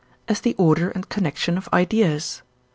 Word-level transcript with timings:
as 0.27 0.41
the 0.41 0.55
order 0.57 0.89
and 0.89 1.09
connection 1.09 1.59
of 1.59 1.69
ideas. 1.71 2.41